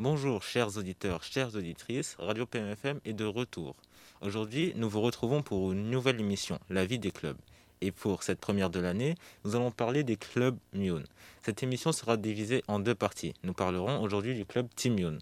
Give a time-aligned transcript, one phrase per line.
[0.00, 3.76] Bonjour chers auditeurs, chères auditrices, Radio PMFM est de retour.
[4.22, 7.36] Aujourd'hui, nous vous retrouvons pour une nouvelle émission, La vie des clubs.
[7.82, 11.04] Et pour cette première de l'année, nous allons parler des clubs Mune.
[11.42, 13.34] Cette émission sera divisée en deux parties.
[13.42, 15.18] Nous parlerons aujourd'hui du club Team Mune.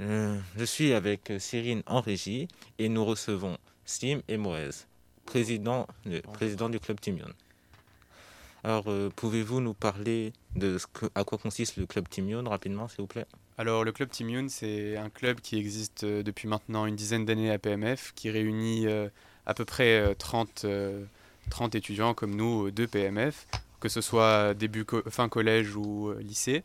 [0.00, 2.48] Euh, je suis avec Cyrine en régie
[2.80, 4.70] et nous recevons Slim et Moez,
[5.24, 5.86] président,
[6.32, 7.32] président du club Team Mune.
[8.64, 12.88] Alors, euh, pouvez-vous nous parler de ce que, à quoi consiste le club Timion rapidement,
[12.88, 13.26] s'il vous plaît
[13.58, 17.50] Alors, le club Timion, c'est un club qui existe euh, depuis maintenant une dizaine d'années
[17.50, 19.08] à PMF, qui réunit euh,
[19.46, 20.66] à peu près 30,
[21.50, 23.46] 30 étudiants comme nous de PMF,
[23.80, 26.62] que ce soit début fin collège ou lycée.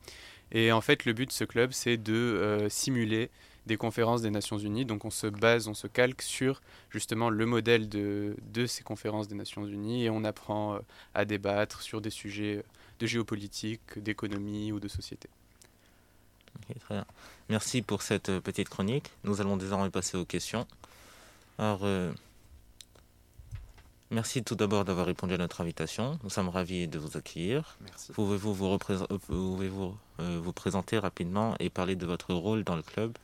[0.52, 3.31] Et en fait, le but de ce club, c'est de simuler
[3.67, 4.86] des conférences des Nations Unies.
[4.86, 9.28] Donc on se base, on se calque sur justement le modèle de, de ces conférences
[9.28, 10.80] des Nations Unies et on apprend euh,
[11.14, 12.64] à débattre sur des sujets
[13.00, 15.30] de géopolitique, d'économie ou de société.
[16.82, 17.06] très bien.
[17.50, 19.10] Merci pour cette euh, petite chronique.
[19.23, 20.67] Nous allons désormais passer aux questions.
[21.58, 22.12] Alors, euh,
[24.12, 26.20] merci tout d'abord d'avoir répondu à notre invitation.
[26.23, 27.78] Nous sommes ravis de vous accueillir.
[28.14, 33.18] Pouvez-vous vous, pouvez -vous, vous présenter rapidement et parler de votre rôle dans le club?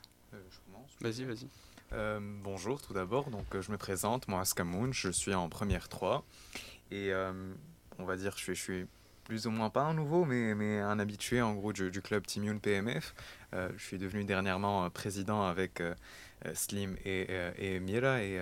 [1.03, 1.47] Vas-y, vas-y.
[1.91, 5.89] Euh, bonjour tout d'abord, donc euh, je me présente, moi Askamoun, je suis en première
[5.89, 6.23] 3
[6.89, 7.53] et euh,
[7.99, 8.85] on va dire je suis, je suis
[9.25, 12.59] plus ou moins pas un nouveau mais, mais un habitué en gros du, club Team
[12.59, 13.13] PMF.
[13.53, 15.81] je suis devenu dernièrement président avec
[16.53, 18.41] Slim et, et Mira et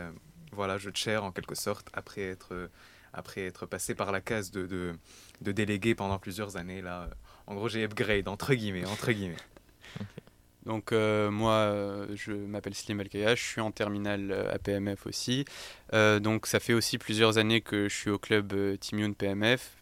[0.52, 2.70] voilà je chair en quelque sorte après être,
[3.14, 4.94] après être passé par la case de, de,
[5.42, 7.10] de délégué pendant plusieurs années là.
[7.48, 9.38] En gros j'ai upgrade entre guillemets, entre guillemets.
[10.66, 15.08] Donc euh, moi, euh, je m'appelle Slim Alkaya, je suis en terminale euh, à PMF
[15.08, 15.46] aussi.
[15.92, 19.78] donc ça fait aussi plusieurs années que je suis au club Team PMF,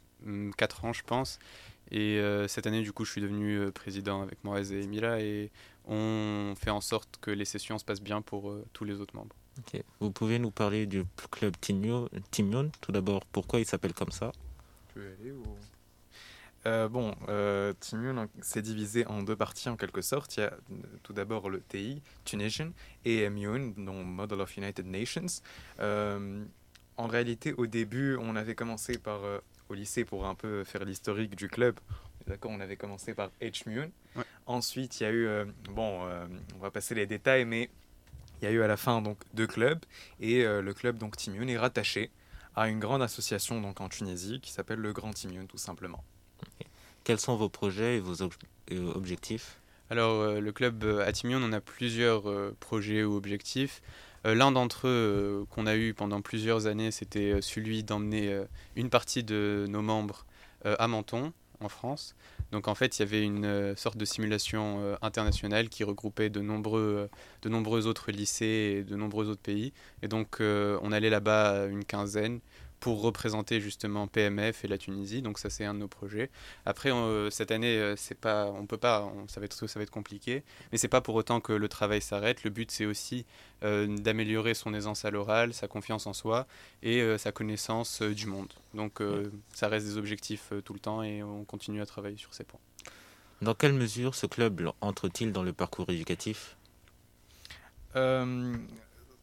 [0.58, 1.40] 4 ans je pense.
[1.92, 5.50] Et cette année, du coup, je suis devenu président avec Moraes et Emila et
[5.88, 9.36] on fait en sorte que les sessions se passent bien pour tous les autres membres.
[10.00, 14.32] Vous pouvez nous parler du club Team Tout d'abord, pourquoi il s'appelle comme ça?
[14.94, 15.44] Tu veux aller ou...
[16.66, 17.74] Euh, bon, euh,
[18.42, 20.36] s'est divisé en deux parties en quelque sorte.
[20.36, 22.72] Il y a euh, tout d'abord le TI, Tunisian,
[23.06, 25.42] et MUN, dont Model of United Nations.
[25.80, 26.44] Euh,
[26.98, 29.22] en réalité, au début, on avait commencé par,
[29.70, 31.80] au lycée, pour un peu faire l'historique du club,
[32.28, 33.90] d'accord, on avait commencé par HMUN.
[34.46, 35.28] Ensuite, il y a eu,
[35.70, 36.02] bon,
[36.56, 37.70] on va passer les détails, mais
[38.42, 39.80] il y a eu à la fin donc deux clubs,
[40.20, 42.12] et le club donc Timune est rattaché
[42.56, 46.04] à une grande association donc en Tunisie qui s'appelle le Grand Timune tout simplement.
[47.04, 48.22] Quels sont vos projets et vos
[48.72, 49.60] objectifs?
[49.90, 53.82] Alors, euh, le club euh, à Timion, on a plusieurs euh, projets ou objectifs.
[54.26, 58.44] L'un d'entre eux qu'on a eu pendant plusieurs années, c'était celui d'emmener
[58.76, 60.26] une partie de nos membres
[60.66, 62.16] à Menton, en France.
[62.52, 67.10] Donc en fait, il y avait une sorte de simulation internationale qui regroupait de nombreux,
[67.42, 69.74] de nombreux autres lycées et de nombreux autres pays.
[70.02, 72.40] Et donc on allait là-bas une quinzaine
[72.80, 75.22] pour représenter justement PMF et la Tunisie.
[75.22, 76.30] Donc ça c'est un de nos projets.
[76.66, 79.84] Après euh, cette année euh, c'est pas on peut pas ça va être ça va
[79.84, 82.44] être compliqué, mais c'est pas pour autant que le travail s'arrête.
[82.44, 83.26] Le but c'est aussi
[83.64, 86.48] euh, d'améliorer son aisance à l'oral, sa confiance en soi
[86.84, 88.52] et sa connaissance du monde.
[88.74, 89.02] Donc
[89.54, 92.60] ça reste des objectifs tout le temps et on continue à travailler sur ces points.
[93.42, 96.58] Dans quelle mesure ce club entre-t-il dans le parcours éducatif?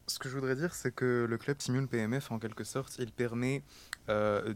[0.07, 3.11] Ce que je voudrais dire, c'est que le club Simule PMF, en quelque sorte, il
[3.11, 3.61] permet,
[4.09, 4.53] euh,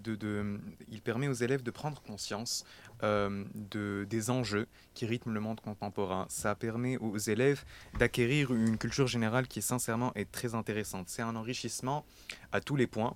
[0.89, 2.63] il permet aux élèves de prendre conscience
[3.03, 6.25] euh, de, des enjeux qui rythment le monde contemporain.
[6.29, 7.63] Ça permet aux élèves
[7.99, 11.09] d'acquérir une culture générale qui, sincèrement, est très intéressante.
[11.09, 12.05] C'est un enrichissement
[12.51, 13.15] à tous les points.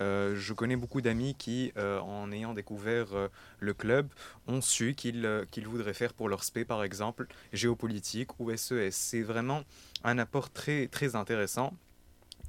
[0.00, 3.08] Euh, je connais beaucoup d'amis qui, en ayant découvert
[3.58, 4.08] le club,
[4.46, 8.72] ont su qu'ils qu'ils voudraient faire pour leur spé, par exemple, géopolitique ou SES.
[8.72, 9.62] E C'est vraiment
[10.04, 11.72] un apport très, très intéressant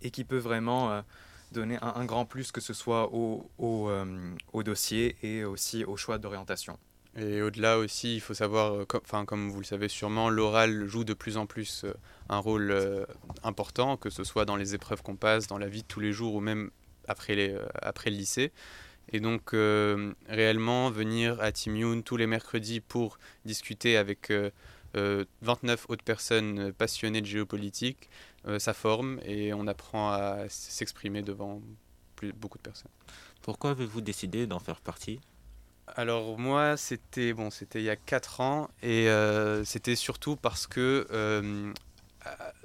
[0.01, 1.03] et qui peut vraiment
[1.53, 6.17] donner un, grand plus, que ce soit au, euh, au dossier et aussi au choix
[6.17, 6.77] d'orientation.
[7.15, 11.03] Et au-delà aussi, il faut savoir, euh, comme, comme vous le savez sûrement, l'oral joue
[11.03, 11.85] de plus en plus
[12.27, 12.75] un rôle
[13.43, 16.11] important, que ce soit dans les épreuves qu'on passe, dans la vie de tous les
[16.11, 16.71] jours ou même
[17.07, 18.51] après, les, après le lycée.
[19.11, 19.51] Et donc,
[20.27, 24.31] réellement, venir à Timiun tous les mercredis pour discuter avec
[24.95, 28.17] 29 autres personnes passionnées de géopolitique, euh,
[28.57, 31.61] ça forme et on apprend à s'exprimer devant
[32.15, 32.91] plus, beaucoup de personnes.
[33.41, 35.19] Pourquoi avez-vous décidé d'en faire partie?
[35.87, 40.65] Alors moi, c'était bon, c'était il y a 4 ans et euh, c'était surtout parce
[40.65, 41.73] que euh,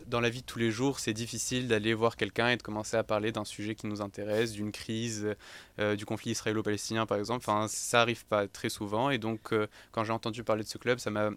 [0.08, 2.96] dans la vie de tous les jours, c'est difficile d'aller voir quelqu'un et de commencer
[2.96, 5.34] à parler d'un sujet qui nous intéresse, d'une crise,
[5.78, 7.44] euh, du conflit israélo-palestinien par exemple.
[7.46, 9.10] Enfin, ça arrive pas très souvent.
[9.10, 11.30] Et donc, euh, quand j'ai entendu parler de ce club, ça m'a,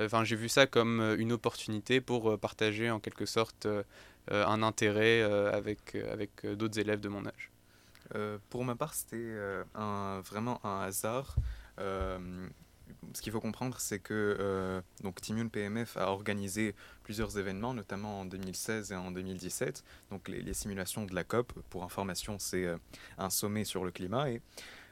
[0.00, 3.68] enfin, j'ai vu ça comme une opportunité pour partager en quelque sorte
[4.30, 7.50] un intérêt avec, avec d'autres élèves de mon âge.
[8.48, 9.36] pour ma part, c'était
[9.74, 11.36] un, vraiment un hasard
[13.14, 18.20] ce qu'il faut comprendre, c'est que euh, donc Timune PMF a organisé plusieurs événements, notamment
[18.20, 19.84] en 2016 et en 2017.
[20.10, 22.76] Donc les, simulations de la COP, pour information, c'est euh,
[23.18, 24.30] un sommet sur le climat.
[24.30, 24.42] Et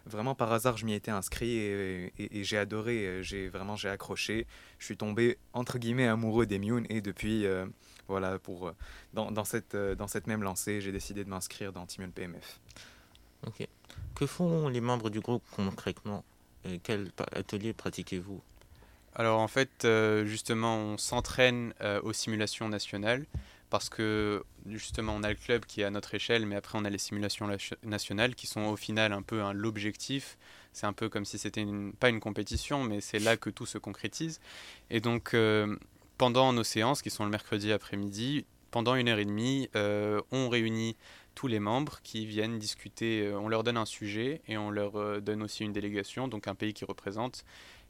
[0.07, 3.23] vraiment par hasard, je m'y étais inscrit et, j'ai adoré.
[3.23, 4.47] J'ai vraiment j'ai accroché.
[4.79, 7.67] Je suis tombé entre guillemets amoureux des Mune et depuis euh,
[8.09, 8.73] voilà pour
[9.15, 12.61] dans, dans, cette dans cette même lancée, j'ai décidé de m'inscrire dans Timune PMF.
[13.47, 13.67] Ok.
[14.15, 16.25] Que font les membres du groupe concrètement?
[16.82, 18.43] Quel atelier pratiquez-vous?
[19.14, 23.26] Alors en fait, euh, justement, on s'entraîne euh, aux simulations nationales
[23.69, 26.85] parce que justement, on a le club qui est à notre échelle, mais après, on
[26.85, 27.49] a les simulations
[27.82, 30.37] nationales qui sont au final un peu l'objectif.
[30.75, 31.64] C'est un peu comme si c'était
[31.99, 34.41] pas une compétition, mais c'est là que tout se concrétise.
[34.91, 35.75] Et donc, euh,
[36.19, 40.97] pendant nos séances, qui sont le mercredi après-midi, pendant une heure et demie, on réunit
[41.34, 43.26] tous les membres qui viennent discuter.
[43.26, 46.49] Euh, on leur donne un sujet et on leur euh, donne aussi une délégation, donc
[46.49, 47.44] un pays qui représente.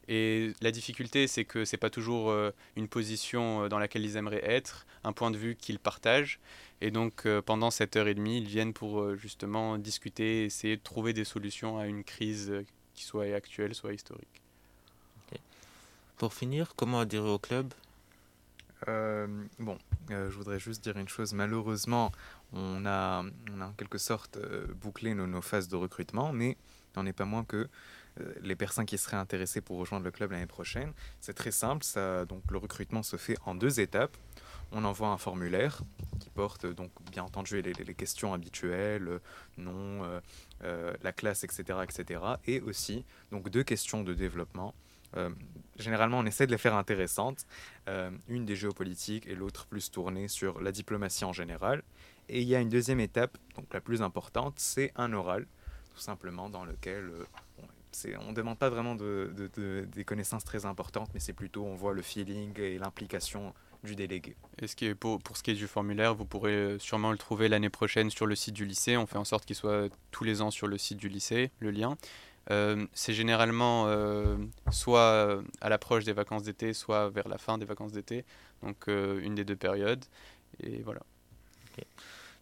[0.09, 4.17] Et la difficulté, c'est que ce n'est pas toujours euh, une position dans laquelle ils
[4.17, 6.41] aimeraient être, un point de vue qu'ils partagent.
[6.81, 11.13] Et donc, pendant cette heure et demie, ils viennent pour justement discuter, essayer de trouver
[11.13, 12.53] des solutions à une crise
[12.95, 14.43] qui soit actuelle, soit historique.
[16.17, 17.73] Pour finir, comment adhérer au club?
[18.87, 21.33] Bon, je voudrais juste dire une chose.
[21.33, 22.13] Malheureusement,
[22.53, 23.23] on a,
[23.61, 26.57] en quelque sorte euh, bouclé nos, phases de recrutement, mais
[26.97, 27.69] n'en est pas moins que
[28.21, 31.85] euh, les personnes qui seraient intéressées pour rejoindre le club l'année prochaine, c'est très simple.
[31.85, 34.17] Ça, donc, le recrutement se fait en deux étapes.
[34.73, 35.83] On envoie un formulaire
[36.21, 39.21] qui porte donc bien entendu les, questions habituelles,
[39.59, 40.03] nom,
[40.65, 42.21] euh, la classe, etc., etc.
[42.47, 44.75] Et aussi donc deux questions de développement.
[45.79, 47.47] Généralement, on essaie de les faire intéressantes.
[48.29, 51.83] une des géopolitiques et l'autre plus tournée sur la diplomatie en général.
[52.29, 55.47] Et il y a une deuxième étape, donc la plus importante, c'est un oral,
[55.95, 59.33] tout simplement, dans lequel euh, on ne demande pas vraiment de,
[59.93, 63.53] des connaissances très importantes, mais c'est plutôt on voit le feeling et l'implication
[63.85, 64.37] du délégué.
[64.61, 67.19] Et ce qui est pour, ce qui est du formulaire, vous pourrez euh, sûrement le
[67.19, 68.97] trouver l'année prochaine sur le site du lycée.
[68.97, 71.73] On fait en sorte qu'il soit tous les ans sur le site du lycée, le
[71.73, 71.97] lien.
[72.51, 73.87] Euh, c'est généralement
[74.71, 78.25] soit à l'approche des vacances d'été, soit vers la fin des vacances d'été,
[78.63, 80.05] donc une des deux périodes.
[80.61, 81.01] Et voilà.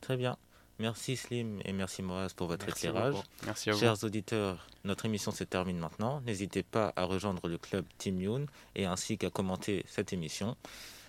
[0.00, 0.36] Très bien.
[0.80, 3.14] Merci Slim et merci Moaz pour votre éclairage.
[3.44, 3.80] Merci à vous.
[3.80, 6.22] Chers auditeurs, notre émission se termine maintenant.
[6.22, 10.56] N'hésitez pas à rejoindre le club Team Yoon et ainsi qu'à commenter cette émission.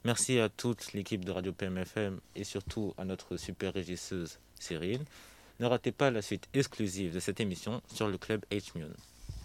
[0.03, 5.05] Merci à toute l'équipe de Radio PMFM et surtout à notre super régisseuse Cyril.
[5.61, 8.95] Ne ratez pas la suite exclusive de cette émission sur le club H-Mune.